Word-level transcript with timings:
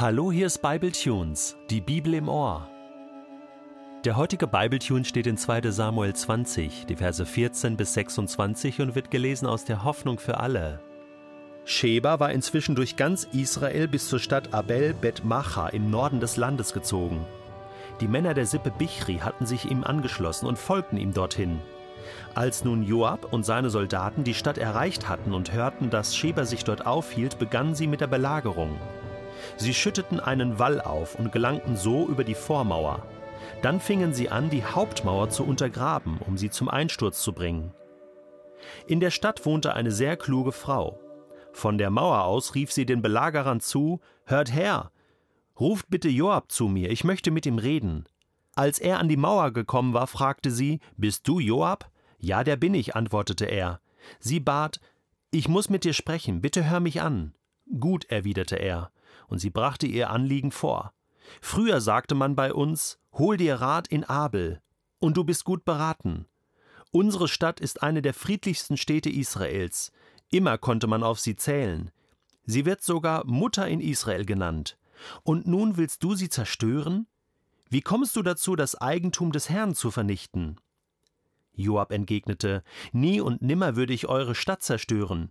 Hallo, 0.00 0.30
hier 0.30 0.46
ist 0.46 0.62
Bible 0.62 0.92
Tunes, 0.92 1.56
die 1.70 1.80
Bibel 1.80 2.14
im 2.14 2.28
Ohr. 2.28 2.68
Der 4.04 4.16
heutige 4.16 4.46
Bibletune 4.46 5.04
steht 5.04 5.26
in 5.26 5.36
2. 5.36 5.72
Samuel 5.72 6.14
20, 6.14 6.86
die 6.86 6.94
Verse 6.94 7.26
14 7.26 7.76
bis 7.76 7.94
26 7.94 8.80
und 8.80 8.94
wird 8.94 9.10
gelesen 9.10 9.48
aus 9.48 9.64
der 9.64 9.82
Hoffnung 9.82 10.20
für 10.20 10.38
alle. 10.38 10.78
Sheba 11.64 12.20
war 12.20 12.30
inzwischen 12.30 12.76
durch 12.76 12.94
ganz 12.94 13.24
Israel 13.32 13.88
bis 13.88 14.08
zur 14.08 14.20
Stadt 14.20 14.54
Abel 14.54 14.94
Bet 14.94 15.24
Macha 15.24 15.66
im 15.66 15.90
Norden 15.90 16.20
des 16.20 16.36
Landes 16.36 16.72
gezogen. 16.72 17.26
Die 18.00 18.06
Männer 18.06 18.34
der 18.34 18.46
Sippe 18.46 18.70
Bichri 18.70 19.16
hatten 19.16 19.46
sich 19.46 19.68
ihm 19.68 19.82
angeschlossen 19.82 20.46
und 20.46 20.60
folgten 20.60 20.96
ihm 20.96 21.12
dorthin. 21.12 21.58
Als 22.36 22.62
nun 22.62 22.84
Joab 22.84 23.32
und 23.32 23.44
seine 23.44 23.68
Soldaten 23.68 24.22
die 24.22 24.34
Stadt 24.34 24.58
erreicht 24.58 25.08
hatten 25.08 25.34
und 25.34 25.52
hörten, 25.52 25.90
dass 25.90 26.14
Sheba 26.14 26.44
sich 26.44 26.62
dort 26.62 26.86
aufhielt, 26.86 27.40
begannen 27.40 27.74
sie 27.74 27.88
mit 27.88 28.00
der 28.00 28.06
Belagerung. 28.06 28.78
Sie 29.56 29.74
schütteten 29.74 30.20
einen 30.20 30.58
Wall 30.58 30.80
auf 30.80 31.14
und 31.14 31.32
gelangten 31.32 31.76
so 31.76 32.06
über 32.06 32.24
die 32.24 32.34
Vormauer. 32.34 33.06
Dann 33.62 33.80
fingen 33.80 34.12
sie 34.12 34.28
an, 34.28 34.50
die 34.50 34.64
Hauptmauer 34.64 35.30
zu 35.30 35.44
untergraben, 35.44 36.18
um 36.26 36.36
sie 36.36 36.50
zum 36.50 36.68
Einsturz 36.68 37.22
zu 37.22 37.32
bringen. 37.32 37.72
In 38.86 39.00
der 39.00 39.10
Stadt 39.10 39.44
wohnte 39.46 39.74
eine 39.74 39.90
sehr 39.90 40.16
kluge 40.16 40.52
Frau. 40.52 41.00
Von 41.52 41.78
der 41.78 41.90
Mauer 41.90 42.24
aus 42.24 42.54
rief 42.54 42.70
sie 42.72 42.86
den 42.86 43.02
Belagerern 43.02 43.60
zu 43.60 44.00
Hört 44.24 44.52
her. 44.52 44.92
Ruft 45.58 45.90
bitte 45.90 46.08
Joab 46.08 46.52
zu 46.52 46.68
mir, 46.68 46.90
ich 46.90 47.02
möchte 47.02 47.30
mit 47.30 47.46
ihm 47.46 47.58
reden. 47.58 48.04
Als 48.54 48.78
er 48.78 48.98
an 48.98 49.08
die 49.08 49.16
Mauer 49.16 49.52
gekommen 49.52 49.92
war, 49.94 50.06
fragte 50.06 50.50
sie 50.50 50.80
Bist 50.96 51.26
du 51.26 51.40
Joab? 51.40 51.90
Ja, 52.18 52.44
der 52.44 52.56
bin 52.56 52.74
ich, 52.74 52.94
antwortete 52.94 53.46
er. 53.46 53.80
Sie 54.20 54.40
bat 54.40 54.80
Ich 55.30 55.48
muss 55.48 55.68
mit 55.68 55.84
dir 55.84 55.94
sprechen, 55.94 56.40
bitte 56.40 56.68
hör 56.68 56.80
mich 56.80 57.00
an. 57.00 57.34
Gut, 57.80 58.04
erwiderte 58.04 58.56
er 58.56 58.90
und 59.28 59.38
sie 59.38 59.50
brachte 59.50 59.86
ihr 59.86 60.10
Anliegen 60.10 60.50
vor. 60.50 60.92
Früher 61.40 61.80
sagte 61.80 62.14
man 62.14 62.34
bei 62.34 62.52
uns, 62.52 62.98
hol 63.12 63.36
dir 63.36 63.56
Rat 63.56 63.86
in 63.88 64.04
Abel, 64.04 64.60
und 64.98 65.16
du 65.16 65.24
bist 65.24 65.44
gut 65.44 65.64
beraten. 65.64 66.26
Unsere 66.90 67.28
Stadt 67.28 67.60
ist 67.60 67.82
eine 67.82 68.02
der 68.02 68.14
friedlichsten 68.14 68.76
Städte 68.76 69.10
Israels. 69.10 69.92
Immer 70.30 70.58
konnte 70.58 70.86
man 70.86 71.02
auf 71.02 71.20
sie 71.20 71.36
zählen. 71.36 71.90
Sie 72.44 72.64
wird 72.64 72.82
sogar 72.82 73.26
Mutter 73.26 73.68
in 73.68 73.80
Israel 73.80 74.24
genannt. 74.24 74.78
Und 75.22 75.46
nun 75.46 75.76
willst 75.76 76.02
du 76.02 76.14
sie 76.14 76.30
zerstören? 76.30 77.06
Wie 77.68 77.82
kommst 77.82 78.16
du 78.16 78.22
dazu, 78.22 78.56
das 78.56 78.74
Eigentum 78.74 79.32
des 79.32 79.50
Herrn 79.50 79.74
zu 79.74 79.90
vernichten? 79.90 80.58
Joab 81.52 81.92
entgegnete: 81.92 82.62
Nie 82.92 83.20
und 83.20 83.42
nimmer 83.42 83.76
würde 83.76 83.92
ich 83.92 84.08
eure 84.08 84.34
Stadt 84.34 84.62
zerstören. 84.62 85.30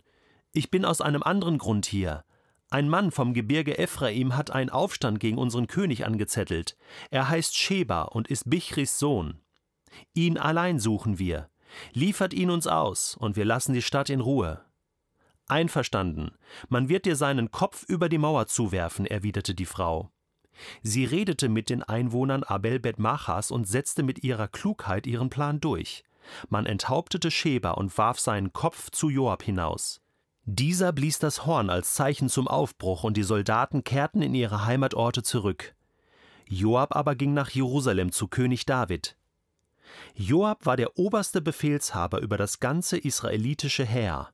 Ich 0.52 0.70
bin 0.70 0.84
aus 0.84 1.00
einem 1.00 1.22
anderen 1.22 1.58
Grund 1.58 1.86
hier. 1.86 2.24
Ein 2.70 2.88
Mann 2.88 3.10
vom 3.10 3.32
Gebirge 3.32 3.78
Ephraim 3.78 4.36
hat 4.36 4.50
einen 4.50 4.68
Aufstand 4.68 5.20
gegen 5.20 5.38
unseren 5.38 5.68
König 5.68 6.04
angezettelt. 6.04 6.76
Er 7.10 7.30
heißt 7.30 7.56
Sheba 7.56 8.02
und 8.02 8.28
ist 8.28 8.50
Bichris 8.50 8.98
Sohn. 8.98 9.40
Ihn 10.12 10.36
allein 10.36 10.78
suchen 10.78 11.18
wir. 11.18 11.48
Liefert 11.92 12.34
ihn 12.34 12.50
uns 12.50 12.66
aus, 12.66 13.14
und 13.16 13.36
wir 13.36 13.46
lassen 13.46 13.72
die 13.72 13.82
Stadt 13.82 14.10
in 14.10 14.20
Ruhe. 14.20 14.64
Einverstanden. 15.46 16.32
Man 16.68 16.90
wird 16.90 17.06
dir 17.06 17.16
seinen 17.16 17.50
Kopf 17.50 17.84
über 17.88 18.10
die 18.10 18.18
Mauer 18.18 18.46
zuwerfen, 18.46 19.06
erwiderte 19.06 19.54
die 19.54 19.64
Frau. 19.64 20.10
Sie 20.82 21.06
redete 21.06 21.48
mit 21.48 21.70
den 21.70 21.82
Einwohnern 21.82 22.42
Abel 22.42 22.80
Bet 22.80 22.98
Machas 22.98 23.50
und 23.50 23.66
setzte 23.66 24.02
mit 24.02 24.24
ihrer 24.24 24.48
Klugheit 24.48 25.06
ihren 25.06 25.30
Plan 25.30 25.60
durch. 25.60 26.04
Man 26.50 26.66
enthauptete 26.66 27.30
Sheba 27.30 27.70
und 27.70 27.96
warf 27.96 28.20
seinen 28.20 28.52
Kopf 28.52 28.90
zu 28.90 29.08
Joab 29.08 29.42
hinaus. 29.42 30.02
Dieser 30.50 30.92
blies 30.92 31.18
das 31.18 31.44
Horn 31.44 31.68
als 31.68 31.92
Zeichen 31.92 32.30
zum 32.30 32.48
Aufbruch, 32.48 33.04
und 33.04 33.18
die 33.18 33.22
Soldaten 33.22 33.84
kehrten 33.84 34.22
in 34.22 34.34
ihre 34.34 34.64
Heimatorte 34.64 35.22
zurück. 35.22 35.74
Joab 36.46 36.96
aber 36.96 37.16
ging 37.16 37.34
nach 37.34 37.50
Jerusalem 37.50 38.12
zu 38.12 38.28
König 38.28 38.64
David. 38.64 39.14
Joab 40.14 40.64
war 40.64 40.78
der 40.78 40.98
oberste 40.98 41.42
Befehlshaber 41.42 42.20
über 42.20 42.38
das 42.38 42.60
ganze 42.60 42.96
israelitische 42.96 43.84
Heer. 43.84 44.30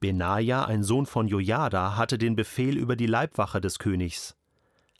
Benaja, 0.00 0.64
ein 0.64 0.84
Sohn 0.84 1.04
von 1.04 1.28
Jojada, 1.28 1.98
hatte 1.98 2.16
den 2.16 2.34
Befehl 2.34 2.78
über 2.78 2.96
die 2.96 3.06
Leibwache 3.06 3.60
des 3.60 3.78
Königs. 3.78 4.34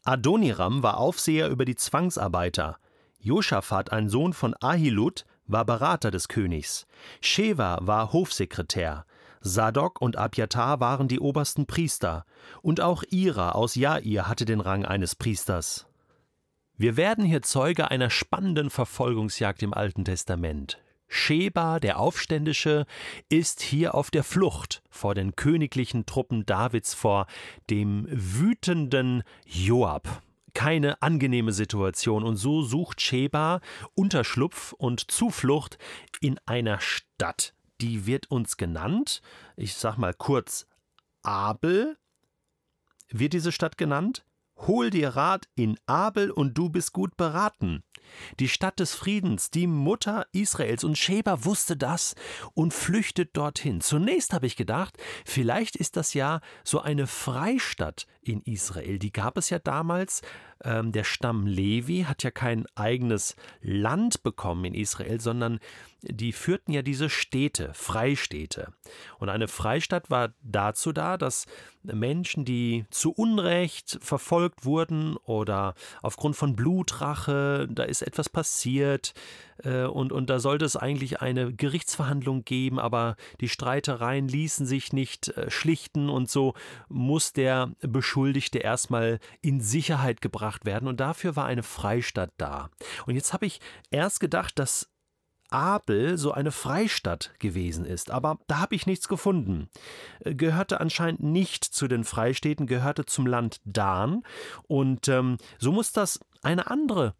Adoniram 0.04 0.82
war 0.82 0.98
Aufseher 0.98 1.48
über 1.48 1.64
die 1.64 1.76
Zwangsarbeiter. 1.76 2.76
Josaphat, 3.20 3.90
ein 3.90 4.10
Sohn 4.10 4.34
von 4.34 4.54
Ahilud, 4.60 5.24
war 5.46 5.64
Berater 5.64 6.10
des 6.10 6.28
Königs. 6.28 6.86
Sheva 7.22 7.78
war 7.80 8.12
Hofsekretär. 8.12 9.06
Sadok 9.42 10.00
und 10.00 10.16
Abjatar 10.16 10.80
waren 10.80 11.08
die 11.08 11.20
obersten 11.20 11.66
Priester, 11.66 12.24
und 12.62 12.80
auch 12.80 13.02
Ira 13.10 13.52
aus 13.52 13.74
Jair 13.74 14.28
hatte 14.28 14.44
den 14.44 14.60
Rang 14.60 14.84
eines 14.84 15.16
Priesters. 15.16 15.86
Wir 16.76 16.96
werden 16.96 17.24
hier 17.24 17.42
Zeuge 17.42 17.90
einer 17.90 18.08
spannenden 18.08 18.70
Verfolgungsjagd 18.70 19.62
im 19.62 19.74
Alten 19.74 20.04
Testament. 20.04 20.78
Sheba, 21.08 21.78
der 21.78 21.98
Aufständische, 21.98 22.86
ist 23.28 23.60
hier 23.60 23.94
auf 23.94 24.10
der 24.10 24.24
Flucht 24.24 24.82
vor 24.88 25.14
den 25.14 25.36
königlichen 25.36 26.06
Truppen 26.06 26.46
Davids, 26.46 26.94
vor 26.94 27.26
dem 27.68 28.06
wütenden 28.10 29.22
Joab. 29.44 30.22
Keine 30.54 31.02
angenehme 31.02 31.52
Situation, 31.52 32.22
und 32.24 32.36
so 32.36 32.62
sucht 32.62 33.00
Sheba 33.00 33.60
Unterschlupf 33.94 34.72
und 34.72 35.10
Zuflucht 35.10 35.78
in 36.20 36.38
einer 36.46 36.80
Stadt, 36.80 37.54
die 37.82 38.06
wird 38.06 38.30
uns 38.30 38.56
genannt. 38.56 39.20
Ich 39.56 39.74
sag 39.74 39.98
mal 39.98 40.14
kurz 40.14 40.66
Abel 41.22 41.98
wird 43.10 43.32
diese 43.32 43.52
Stadt 43.52 43.76
genannt. 43.76 44.24
Hol 44.56 44.90
dir 44.90 45.10
Rat 45.10 45.48
in 45.56 45.76
Abel 45.86 46.30
und 46.30 46.56
du 46.56 46.68
bist 46.68 46.92
gut 46.92 47.16
beraten. 47.16 47.82
Die 48.38 48.48
Stadt 48.48 48.78
des 48.78 48.94
Friedens, 48.94 49.50
die 49.50 49.66
Mutter 49.66 50.26
Israels. 50.32 50.84
Und 50.84 50.96
Sheba 50.96 51.44
wusste 51.44 51.76
das 51.76 52.14
und 52.54 52.72
flüchtet 52.72 53.36
dorthin. 53.36 53.80
Zunächst 53.80 54.32
habe 54.32 54.46
ich 54.46 54.54
gedacht, 54.54 54.96
vielleicht 55.24 55.74
ist 55.74 55.96
das 55.96 56.14
ja 56.14 56.40
so 56.62 56.80
eine 56.80 57.08
Freistadt 57.08 58.06
in 58.22 58.40
Israel. 58.42 58.98
Die 58.98 59.12
gab 59.12 59.36
es 59.36 59.50
ja 59.50 59.58
damals 59.58 60.22
ähm, 60.64 60.92
der 60.92 61.04
Stamm 61.04 61.46
Levi 61.46 62.04
hat 62.08 62.22
ja 62.22 62.30
kein 62.30 62.66
eigenes 62.74 63.36
Land 63.60 64.22
bekommen 64.22 64.64
in 64.64 64.74
Israel, 64.74 65.20
sondern 65.20 65.58
die 66.02 66.32
führten 66.32 66.72
ja 66.72 66.82
diese 66.82 67.08
Städte, 67.08 67.70
Freistädte. 67.74 68.72
Und 69.18 69.28
eine 69.28 69.46
Freistadt 69.46 70.10
war 70.10 70.32
dazu 70.42 70.92
da, 70.92 71.16
dass 71.16 71.46
Menschen, 71.84 72.44
die 72.44 72.86
zu 72.90 73.12
Unrecht 73.12 73.98
verfolgt 74.02 74.64
wurden 74.64 75.16
oder 75.16 75.74
aufgrund 76.00 76.36
von 76.36 76.56
Blutrache, 76.56 77.68
da 77.70 77.84
ist 77.84 78.02
etwas 78.02 78.28
passiert, 78.28 79.14
äh, 79.64 79.84
und, 79.84 80.12
und 80.12 80.28
da 80.28 80.40
sollte 80.40 80.64
es 80.64 80.76
eigentlich 80.76 81.20
eine 81.20 81.52
Gerichtsverhandlung 81.52 82.44
geben, 82.44 82.78
aber 82.80 83.16
die 83.40 83.48
Streitereien 83.48 84.28
ließen 84.28 84.66
sich 84.66 84.92
nicht 84.92 85.28
äh, 85.28 85.50
schlichten 85.50 86.08
und 86.08 86.30
so 86.30 86.54
muss 86.88 87.32
der 87.32 87.70
Beschuldigte 87.80 88.11
erstmal 88.58 89.18
in 89.40 89.60
Sicherheit 89.60 90.20
gebracht 90.20 90.64
werden 90.64 90.88
und 90.88 91.00
dafür 91.00 91.36
war 91.36 91.46
eine 91.46 91.62
Freistadt 91.62 92.30
da. 92.36 92.70
Und 93.06 93.14
jetzt 93.14 93.32
habe 93.32 93.46
ich 93.46 93.60
erst 93.90 94.20
gedacht, 94.20 94.58
dass 94.58 94.88
Abel 95.52 96.16
so 96.16 96.32
eine 96.32 96.50
Freistadt 96.50 97.32
gewesen 97.38 97.84
ist, 97.84 98.10
aber 98.10 98.38
da 98.46 98.60
habe 98.60 98.74
ich 98.74 98.86
nichts 98.86 99.08
gefunden. 99.08 99.68
Äh, 100.20 100.34
gehörte 100.34 100.80
anscheinend 100.80 101.22
nicht 101.22 101.64
zu 101.64 101.88
den 101.88 102.04
Freistädten, 102.04 102.66
gehörte 102.66 103.04
zum 103.04 103.26
Land 103.26 103.60
Dan 103.64 104.22
und 104.66 105.08
ähm, 105.08 105.36
so 105.58 105.72
muss 105.72 105.92
das 105.92 106.20
eine 106.42 106.70
andere 106.70 107.14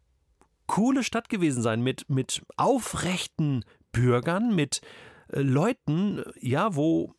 coole 0.67 1.03
Stadt 1.03 1.29
gewesen 1.29 1.61
sein 1.61 1.81
mit, 1.81 2.09
mit 2.09 2.41
aufrechten 2.57 3.63
Bürgern, 3.91 4.55
mit 4.55 4.81
äh, 5.29 5.41
Leuten, 5.41 6.23
ja, 6.39 6.75
wo 6.75 7.13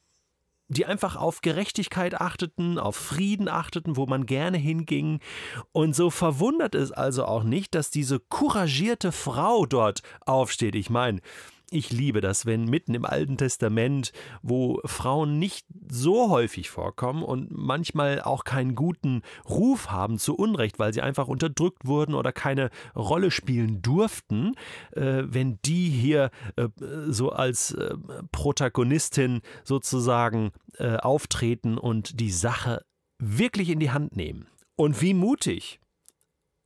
die 0.74 0.86
einfach 0.86 1.16
auf 1.16 1.40
Gerechtigkeit 1.40 2.20
achteten, 2.20 2.78
auf 2.78 2.96
Frieden 2.96 3.48
achteten, 3.48 3.96
wo 3.96 4.06
man 4.06 4.26
gerne 4.26 4.58
hinging. 4.58 5.20
Und 5.72 5.96
so 5.96 6.10
verwundert 6.10 6.74
es 6.74 6.92
also 6.92 7.24
auch 7.24 7.44
nicht, 7.44 7.74
dass 7.74 7.90
diese 7.90 8.20
couragierte 8.20 9.12
Frau 9.12 9.66
dort 9.66 10.02
aufsteht. 10.26 10.74
Ich 10.74 10.90
meine, 10.90 11.20
ich 11.74 11.90
liebe 11.90 12.20
das, 12.20 12.46
wenn 12.46 12.64
mitten 12.64 12.94
im 12.94 13.04
Alten 13.04 13.36
Testament, 13.36 14.12
wo 14.42 14.80
Frauen 14.84 15.38
nicht 15.38 15.66
so 15.90 16.30
häufig 16.30 16.70
vorkommen 16.70 17.22
und 17.22 17.50
manchmal 17.50 18.22
auch 18.22 18.44
keinen 18.44 18.74
guten 18.74 19.22
Ruf 19.48 19.90
haben 19.90 20.18
zu 20.18 20.36
Unrecht, 20.36 20.78
weil 20.78 20.92
sie 20.92 21.02
einfach 21.02 21.26
unterdrückt 21.26 21.86
wurden 21.86 22.14
oder 22.14 22.32
keine 22.32 22.70
Rolle 22.94 23.30
spielen 23.30 23.82
durften, 23.82 24.54
äh, 24.92 25.24
wenn 25.26 25.58
die 25.64 25.88
hier 25.90 26.30
äh, 26.56 26.68
so 27.08 27.30
als 27.30 27.72
äh, 27.72 27.94
Protagonistin 28.32 29.42
sozusagen 29.64 30.52
auftreten 30.76 31.78
und 31.78 32.18
die 32.18 32.32
Sache 32.32 32.84
wirklich 33.20 33.70
in 33.70 33.78
die 33.78 33.92
Hand 33.92 34.16
nehmen. 34.16 34.48
Und 34.74 35.00
wie 35.00 35.14
mutig. 35.14 35.78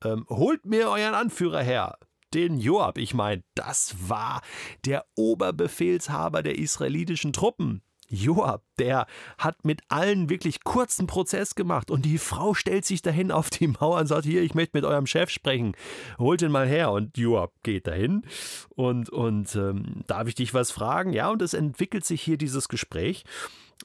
Ähm, 0.02 0.24
holt 0.30 0.64
mir 0.64 0.88
euren 0.88 1.14
Anführer 1.14 1.62
her 1.62 1.98
den 2.34 2.58
Joab. 2.58 2.98
Ich 2.98 3.14
meine, 3.14 3.42
das 3.54 3.94
war 4.08 4.42
der 4.84 5.04
Oberbefehlshaber 5.16 6.42
der 6.42 6.58
israelitischen 6.58 7.32
Truppen. 7.32 7.82
Joab, 8.10 8.62
der 8.78 9.06
hat 9.36 9.64
mit 9.64 9.82
allen 9.88 10.30
wirklich 10.30 10.64
kurzen 10.64 11.06
Prozess 11.06 11.54
gemacht 11.54 11.90
und 11.90 12.04
die 12.04 12.18
Frau 12.18 12.54
stellt 12.54 12.84
sich 12.86 13.02
dahin 13.02 13.30
auf 13.30 13.50
die 13.50 13.68
Mauer 13.68 13.98
und 13.98 14.06
sagt, 14.06 14.24
hier, 14.24 14.42
ich 14.42 14.54
möchte 14.54 14.76
mit 14.76 14.84
eurem 14.84 15.06
Chef 15.06 15.30
sprechen, 15.30 15.76
holt 16.18 16.40
ihn 16.40 16.50
mal 16.50 16.66
her 16.66 16.90
und 16.90 17.18
Joab 17.18 17.52
geht 17.62 17.86
dahin 17.86 18.22
und, 18.70 19.10
und 19.10 19.54
ähm, 19.56 20.04
darf 20.06 20.26
ich 20.26 20.34
dich 20.34 20.54
was 20.54 20.70
fragen? 20.70 21.12
Ja, 21.12 21.28
und 21.28 21.42
es 21.42 21.52
entwickelt 21.52 22.04
sich 22.04 22.22
hier 22.22 22.38
dieses 22.38 22.68
Gespräch 22.68 23.24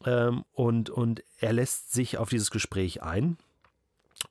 ähm, 0.06 0.46
und, 0.54 0.90
und 0.90 1.24
er 1.40 1.52
lässt 1.52 1.92
sich 1.92 2.18
auf 2.18 2.30
dieses 2.30 2.50
Gespräch 2.50 3.04
ein 3.04 3.38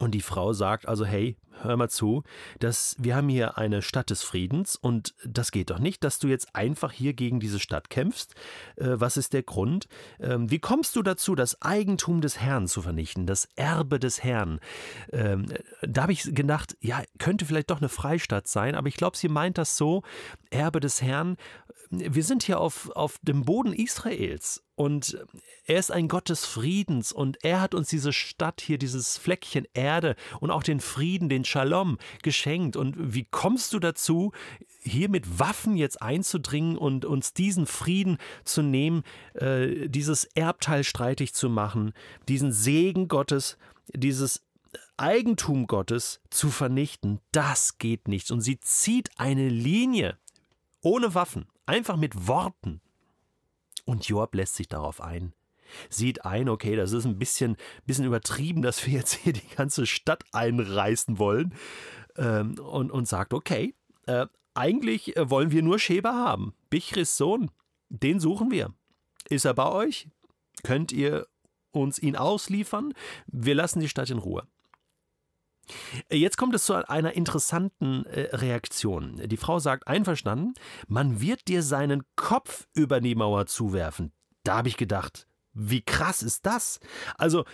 und 0.02 0.10
die 0.10 0.20
Frau 0.20 0.52
sagt 0.52 0.88
also, 0.88 1.04
hey, 1.04 1.37
hör 1.60 1.76
mal 1.76 1.88
zu, 1.88 2.25
dass 2.58 2.96
wir 2.99 3.14
haben 3.14 3.28
hier 3.28 3.56
eine 3.56 3.82
Stadt 3.82 4.10
des 4.10 4.25
Friedens 4.25 4.75
und 4.75 5.14
das 5.25 5.52
geht 5.52 5.70
doch 5.70 5.78
nicht, 5.78 6.02
dass 6.02 6.19
du 6.19 6.26
jetzt 6.26 6.56
einfach 6.56 6.90
hier 6.90 7.12
gegen 7.12 7.38
diese 7.38 7.60
Stadt 7.60 7.88
kämpfst. 7.88 8.34
Äh, 8.75 8.94
was 8.94 9.16
ist 9.16 9.32
der 9.32 9.44
Grund? 9.44 9.87
Ähm, 10.19 10.50
wie 10.50 10.58
kommst 10.58 10.96
du 10.96 11.02
dazu, 11.02 11.37
das 11.37 11.62
Eigentum 11.62 12.20
des 12.20 12.40
Herrn 12.40 12.66
zu 12.66 12.82
vernichten, 12.82 13.26
das 13.26 13.49
Erbe 13.54 14.00
des 14.00 14.25
Herrn? 14.25 14.58
Ähm, 15.12 15.46
da 15.82 16.02
habe 16.02 16.12
ich 16.12 16.34
gedacht, 16.34 16.76
ja, 16.81 17.00
könnte 17.20 17.44
vielleicht 17.44 17.70
doch 17.70 17.78
eine 17.78 17.88
Freistadt 17.88 18.48
sein, 18.48 18.75
aber 18.75 18.88
ich 18.88 18.96
glaube, 18.96 19.16
sie 19.16 19.28
meint 19.28 19.56
das 19.56 19.76
so, 19.76 20.02
Erbe 20.50 20.81
des 20.81 21.00
Herrn. 21.00 21.37
Wir 21.90 22.25
sind 22.25 22.43
hier 22.43 22.58
auf, 22.58 22.90
auf 22.90 23.19
dem 23.22 23.44
Boden 23.44 23.72
Israels 23.72 24.64
und 24.82 25.17
er 25.64 25.79
ist 25.79 25.93
ein 25.93 26.08
Gott 26.08 26.29
des 26.29 26.44
Friedens 26.44 27.12
und 27.12 27.44
er 27.44 27.61
hat 27.61 27.73
uns 27.73 27.88
diese 27.88 28.12
Stadt 28.12 28.61
hier, 28.61 28.79
dieses 28.79 29.17
Fleckchen 29.17 29.64
Erde 29.75 30.17
und 30.40 30.50
auch 30.50 30.64
den 30.64 30.81
Frieden, 30.81 31.29
den 31.29 31.44
Shalom 31.44 31.99
geschenkt. 32.25 32.75
Und 32.75 32.96
wie 33.14 33.25
kommst 33.25 33.73
du 33.75 33.79
dazu, 33.79 34.32
hier 34.82 35.08
mit 35.08 35.38
Waffen 35.38 35.76
jetzt 35.76 36.02
einzudringen 36.02 36.76
und 36.76 37.05
uns 37.05 37.32
diesen 37.32 37.67
Frieden 37.67 38.19
zu 38.43 38.61
nehmen, 38.62 39.05
äh, 39.34 39.88
dieses 39.88 40.25
Erbteil 40.25 40.82
streitig 40.82 41.32
zu 41.32 41.49
machen, 41.49 41.93
diesen 42.26 42.50
Segen 42.50 43.06
Gottes, 43.06 43.58
dieses 43.94 44.43
Eigentum 44.96 45.69
Gottes 45.69 46.20
zu 46.29 46.50
vernichten? 46.50 47.20
Das 47.31 47.79
geht 47.79 48.08
nicht. 48.08 48.32
Und 48.32 48.40
sie 48.40 48.58
zieht 48.58 49.11
eine 49.17 49.49
Linie 49.49 50.19
ohne 50.81 51.14
Waffen, 51.14 51.46
einfach 51.67 51.96
mit 51.96 52.26
Worten. 52.26 52.81
Und 53.84 54.06
Joab 54.06 54.34
lässt 54.34 54.55
sich 54.55 54.69
darauf 54.69 55.00
ein. 55.00 55.32
Sieht 55.88 56.25
ein, 56.25 56.49
okay, 56.49 56.76
das 56.76 56.93
ist 56.93 57.06
ein 57.06 57.19
bisschen, 57.19 57.56
bisschen 57.87 58.05
übertrieben, 58.05 58.62
dass 58.62 58.87
wir 58.87 58.94
jetzt 58.94 59.14
hier 59.14 59.32
die 59.32 59.49
ganze 59.56 59.87
Stadt 59.87 60.25
einreißen 60.32 61.19
wollen. 61.19 61.55
Ähm, 62.17 62.58
und, 62.58 62.90
und 62.90 63.08
sagt, 63.08 63.32
okay, 63.32 63.75
äh, 64.06 64.26
eigentlich 64.55 65.17
äh, 65.17 65.31
wollen 65.31 65.50
wir 65.50 65.62
nur 65.62 65.79
Schäber 65.79 66.12
haben. 66.12 66.55
Bichris 66.69 67.17
Sohn, 67.17 67.50
den 67.88 68.20
suchen 68.20 68.50
wir. 68.50 68.75
Ist 69.29 69.46
er 69.46 69.55
bei 69.55 69.70
euch? 69.70 70.08
Könnt 70.62 70.93
ihr 70.93 71.26
uns 71.70 71.99
ihn 71.99 72.17
ausliefern? 72.17 72.93
Wir 73.26 73.55
lassen 73.55 73.81
die 73.81 73.88
Stadt 73.88 74.11
in 74.11 74.19
Ruhe. 74.19 74.46
Jetzt 76.10 76.36
kommt 76.36 76.54
es 76.54 76.64
zu 76.64 76.88
einer 76.88 77.12
interessanten 77.12 78.04
äh, 78.06 78.34
Reaktion. 78.36 79.20
Die 79.24 79.36
Frau 79.36 79.58
sagt 79.58 79.86
einverstanden, 79.86 80.54
man 80.88 81.20
wird 81.20 81.48
dir 81.48 81.62
seinen 81.62 82.02
Kopf 82.16 82.66
über 82.74 83.00
die 83.00 83.14
Mauer 83.14 83.46
zuwerfen. 83.46 84.12
Da 84.44 84.58
habe 84.58 84.68
ich 84.68 84.76
gedacht, 84.76 85.26
wie 85.54 85.82
krass 85.82 86.22
ist 86.22 86.46
das? 86.46 86.80
Also, 87.16 87.44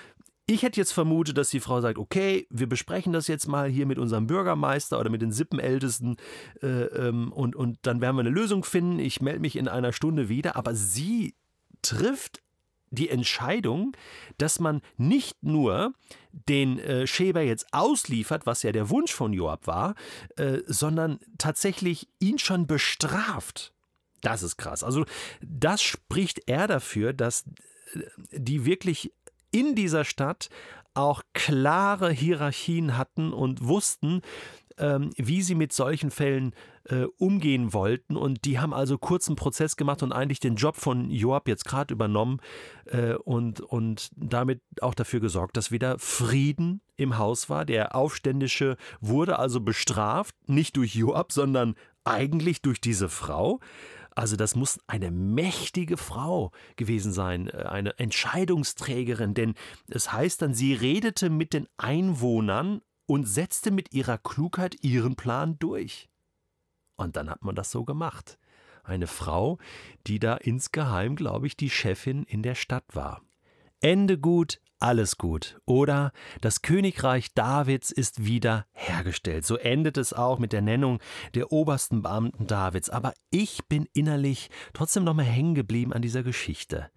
ich 0.51 0.63
hätte 0.63 0.81
jetzt 0.81 0.93
vermutet, 0.93 1.37
dass 1.37 1.51
die 1.51 1.61
Frau 1.61 1.83
sagt, 1.83 1.99
okay, 1.99 2.47
wir 2.49 2.67
besprechen 2.67 3.13
das 3.13 3.29
jetzt 3.29 3.49
mal 3.49 3.69
hier 3.69 3.85
mit 3.85 3.99
unserem 3.99 4.27
Bürgermeister 4.27 4.99
oder 4.99 5.11
mit 5.11 5.21
den 5.21 5.31
Sippenältesten 5.31 6.17
äh, 6.63 6.85
ähm, 6.85 7.33
und, 7.33 7.55
und 7.55 7.79
dann 7.83 8.01
werden 8.01 8.17
wir 8.17 8.21
eine 8.21 8.31
Lösung 8.31 8.65
finden. 8.65 8.99
Ich 8.99 9.21
melde 9.21 9.41
mich 9.41 9.57
in 9.57 9.69
einer 9.69 9.93
Stunde 9.93 10.31
wieder. 10.31 10.57
Aber 10.57 10.75
sie 10.75 11.35
trifft 11.83 12.41
die 12.91 13.09
Entscheidung, 13.09 13.97
dass 14.39 14.61
man 14.61 14.81
nicht 14.97 15.43
nur 15.43 15.93
den 16.33 16.79
äh, 16.79 17.07
Schäber 17.07 17.43
jetzt 17.43 17.67
ausliefert, 17.73 18.47
was 18.47 18.63
ja 18.63 18.73
der 18.73 18.91
Wunsch 18.91 19.13
von 19.13 19.33
Joab 19.33 19.67
war, 19.67 19.95
äh, 20.37 20.59
sondern 20.67 21.19
tatsächlich 21.39 22.09
ihn 22.21 22.39
schon 22.39 22.67
bestraft. 22.67 23.73
Das 24.21 24.43
ist 24.43 24.57
krass. 24.57 24.83
Also 24.83 25.05
das 25.41 25.83
spricht 25.83 26.43
er 26.47 26.67
dafür, 26.67 27.13
dass 27.13 27.45
äh, 27.95 28.01
die 28.33 28.65
wirklich 28.65 29.13
in 29.51 29.75
dieser 29.75 30.05
Stadt 30.05 30.51
auch 30.95 31.23
klare 31.33 32.11
Hierarchien 32.11 32.97
hatten 32.97 33.33
und 33.33 33.65
wussten, 33.67 34.23
ähm, 34.79 35.11
wie 35.17 35.43
sie 35.43 35.55
mit 35.55 35.73
solchen 35.73 36.11
Fällen 36.11 36.53
äh, 36.53 36.57
umgehen 37.19 37.73
wollten. 37.73 38.17
Und 38.17 38.45
die 38.45 38.59
haben 38.59 38.73
also 38.73 38.99
kurzen 38.99 39.37
Prozess 39.37 39.77
gemacht 39.77 40.03
und 40.03 40.13
eigentlich 40.13 40.41
den 40.41 40.57
Job 40.57 40.77
von 40.77 41.11
Joab 41.11 41.49
jetzt 41.49 41.65
gerade 41.65 41.93
übernommen 41.93 42.41
äh, 42.87 43.15
und, 43.15 43.61
und 43.61 44.11
damit 44.17 44.63
auch 44.81 44.95
dafür 44.95 45.21
gesorgt, 45.21 45.57
dass 45.57 45.71
wieder 45.71 45.99
Frieden 45.99 46.81
im 46.97 47.19
Haus 47.19 47.49
war. 47.51 47.65
Der 47.65 47.95
Aufständische 47.95 48.77
wurde 49.01 49.39
also 49.39 49.61
bestraft, 49.61 50.35
nicht 50.47 50.77
durch 50.77 50.95
Joab, 50.95 51.33
sondern 51.33 51.75
eigentlich 52.05 52.63
durch 52.63 52.81
diese 52.81 53.09
Frau. 53.09 53.61
Also 54.15 54.35
das 54.35 54.57
muss 54.57 54.81
eine 54.89 55.13
mächtige 55.13 55.97
Frau 55.97 56.51
gewesen 56.75 57.13
sein, 57.13 57.49
äh, 57.49 57.65
eine 57.69 57.99
Entscheidungsträgerin, 57.99 59.35
denn 59.35 59.55
es 59.89 60.13
heißt 60.13 60.43
dann, 60.43 60.55
sie 60.55 60.75
redete 60.75 61.31
mit 61.31 61.53
den 61.53 61.69
Einwohnern 61.77 62.81
und 63.07 63.29
setzte 63.29 63.71
mit 63.71 63.95
ihrer 63.95 64.19
Klugheit 64.19 64.77
ihren 64.83 65.15
Plan 65.15 65.57
durch. 65.59 66.09
Und 66.99 67.17
dann 67.17 67.31
hat 67.31 67.43
man 67.43 67.55
das 67.55 67.71
so 67.71 67.85
gemacht. 67.85 68.39
Eine 68.83 69.07
Frau, 69.07 69.59
die 70.07 70.19
da 70.19 70.35
insgeheim, 70.35 71.17
glaube 71.17 71.47
ich, 71.47 71.57
die 71.57 71.71
Chefin 71.71 72.25
in 72.25 72.43
der 72.43 72.55
Stadt 72.55 72.85
war. 72.95 73.23
Ende 73.81 74.19
gut, 74.19 74.61
alles 74.81 75.17
gut. 75.17 75.61
Oder 75.65 76.13
das 76.41 76.63
Königreich 76.63 77.33
Davids 77.35 77.93
ist 77.93 78.25
wieder 78.25 78.67
hergestellt. 78.73 79.47
So 79.47 79.57
endet 79.57 79.97
es 79.97 80.13
auch 80.13 80.39
mit 80.39 80.53
der 80.53 80.63
Nennung 80.63 80.99
der 81.35 81.53
obersten 81.53 82.03
Beamten 82.03 82.47
Davids. 82.47 82.91
Aber 82.91 83.15
ich 83.31 83.65
bin 83.69 83.87
innerlich 83.93 84.51
trotzdem 84.73 85.05
noch 85.05 85.15
mal 85.15 85.25
hängen 85.25 85.55
geblieben 85.55 85.93
an 85.93 86.03
dieser 86.03 86.25
Geschichte. 86.25 86.91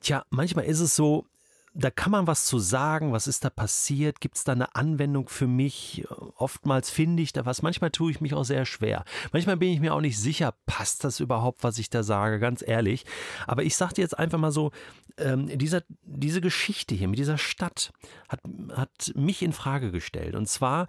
Tja, 0.00 0.24
manchmal 0.30 0.66
ist 0.66 0.80
es 0.80 0.94
so, 0.94 1.26
da 1.74 1.90
kann 1.90 2.12
man 2.12 2.26
was 2.26 2.46
zu 2.46 2.58
sagen, 2.58 3.12
was 3.12 3.26
ist 3.26 3.44
da 3.44 3.50
passiert, 3.50 4.20
gibt 4.20 4.36
es 4.36 4.44
da 4.44 4.52
eine 4.52 4.74
Anwendung 4.74 5.28
für 5.28 5.46
mich? 5.46 6.06
Oftmals 6.36 6.90
finde 6.90 7.22
ich 7.22 7.32
da 7.32 7.46
was, 7.46 7.62
manchmal 7.62 7.90
tue 7.90 8.10
ich 8.10 8.20
mich 8.20 8.34
auch 8.34 8.44
sehr 8.44 8.64
schwer. 8.64 9.04
Manchmal 9.32 9.56
bin 9.56 9.70
ich 9.70 9.80
mir 9.80 9.94
auch 9.94 10.00
nicht 10.00 10.18
sicher, 10.18 10.54
passt 10.66 11.04
das 11.04 11.20
überhaupt, 11.20 11.62
was 11.62 11.78
ich 11.78 11.90
da 11.90 12.02
sage, 12.02 12.38
ganz 12.38 12.62
ehrlich. 12.66 13.04
Aber 13.46 13.62
ich 13.62 13.76
sage 13.76 13.94
dir 13.94 14.02
jetzt 14.02 14.18
einfach 14.18 14.38
mal 14.38 14.52
so, 14.52 14.72
ähm, 15.18 15.46
dieser, 15.58 15.82
diese 16.02 16.40
Geschichte 16.40 16.94
hier 16.94 17.08
mit 17.08 17.18
dieser 17.18 17.38
Stadt 17.38 17.92
hat, 18.28 18.40
hat 18.72 19.12
mich 19.14 19.42
in 19.42 19.52
Frage 19.52 19.90
gestellt. 19.90 20.34
Und 20.34 20.48
zwar 20.48 20.86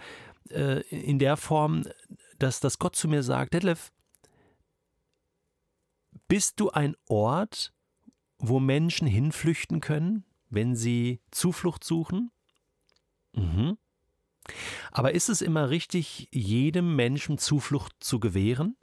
äh, 0.50 0.82
in 0.89 1.20
der 1.20 1.38
Form, 1.38 1.84
dass, 2.38 2.60
dass 2.60 2.80
Gott 2.80 2.96
zu 2.96 3.08
mir 3.08 3.24
sagt, 3.24 3.53
Detlef, 3.53 3.92
bist 6.27 6.60
du 6.60 6.70
ein 6.70 6.96
Ort, 7.08 7.74
wo 8.38 8.60
Menschen 8.60 9.08
hinflüchten 9.08 9.82
können? 9.82 10.24
Wenn 10.50 10.75
sie 10.75 11.22
Zuflucht 11.32 11.84
suchen? 11.84 12.32
Mhm. 13.34 13.77
Aber 14.91 15.13
ist 15.13 15.29
es 15.29 15.41
immer 15.41 15.70
richtig, 15.70 16.27
jedem 16.32 16.96
Menschen 16.96 17.38
Zuflucht 17.38 17.96
zu 18.00 18.20
gewähren? 18.20 18.75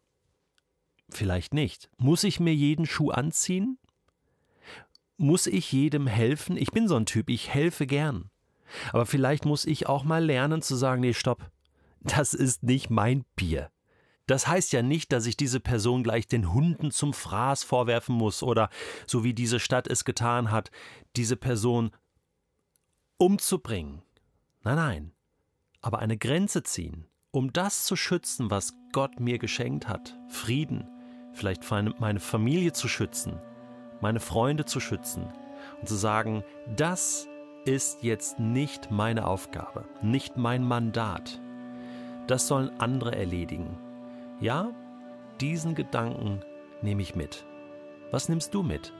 Vielleicht 1.08 1.54
nicht. 1.54 1.90
Muss 1.98 2.24
ich 2.24 2.40
mir 2.40 2.54
jeden 2.54 2.86
Schuh 2.86 3.10
anziehen? 3.10 3.78
Muss 5.16 5.46
ich 5.46 5.72
jedem 5.72 6.06
helfen? 6.06 6.56
Ich 6.56 6.70
bin 6.70 6.88
so 6.88 6.96
ein 6.96 7.06
Typ, 7.06 7.30
ich 7.30 7.52
helfe 7.52 7.86
gern. 7.86 8.30
Aber 8.92 9.06
vielleicht 9.06 9.44
muss 9.44 9.64
ich 9.64 9.86
auch 9.86 10.04
mal 10.04 10.24
lernen 10.24 10.62
zu 10.62 10.76
sagen, 10.76 11.00
nee, 11.00 11.14
stopp, 11.14 11.50
das 12.00 12.34
ist 12.34 12.62
nicht 12.62 12.90
mein 12.90 13.24
Bier. 13.36 13.70
Das 14.26 14.48
heißt 14.48 14.72
ja 14.72 14.82
nicht, 14.82 15.12
dass 15.12 15.26
ich 15.26 15.36
diese 15.36 15.60
Person 15.60 16.02
gleich 16.02 16.26
den 16.26 16.52
Hunden 16.52 16.90
zum 16.90 17.12
Fraß 17.12 17.62
vorwerfen 17.62 18.14
muss 18.14 18.42
oder, 18.42 18.70
so 19.06 19.22
wie 19.22 19.34
diese 19.34 19.60
Stadt 19.60 19.86
es 19.86 20.04
getan 20.04 20.50
hat, 20.50 20.70
diese 21.14 21.36
Person 21.36 21.90
umzubringen. 23.18 24.02
Nein, 24.62 24.76
nein. 24.76 25.12
Aber 25.80 26.00
eine 26.00 26.18
Grenze 26.18 26.64
ziehen, 26.64 27.06
um 27.30 27.52
das 27.52 27.84
zu 27.84 27.94
schützen, 27.94 28.50
was 28.50 28.74
Gott 28.92 29.20
mir 29.20 29.38
geschenkt 29.38 29.86
hat. 29.86 30.18
Frieden, 30.28 30.88
vielleicht 31.32 31.62
meine 32.00 32.20
Familie 32.20 32.72
zu 32.72 32.88
schützen, 32.88 33.40
meine 34.00 34.18
Freunde 34.20 34.64
zu 34.64 34.80
schützen 34.80 35.28
und 35.80 35.88
zu 35.88 35.94
sagen, 35.94 36.42
das 36.74 37.28
ist 37.64 38.02
jetzt 38.02 38.40
nicht 38.40 38.90
meine 38.90 39.26
Aufgabe, 39.26 39.84
nicht 40.02 40.36
mein 40.36 40.64
Mandat. 40.64 41.40
Das 42.26 42.48
sollen 42.48 42.70
andere 42.80 43.14
erledigen. 43.14 43.78
Ja, 44.40 44.72
diesen 45.40 45.74
Gedanken 45.74 46.40
nehme 46.82 47.02
ich 47.02 47.14
mit. 47.14 47.46
Was 48.10 48.28
nimmst 48.28 48.54
du 48.54 48.62
mit? 48.62 48.92